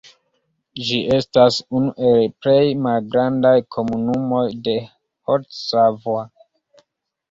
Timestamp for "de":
4.67-4.77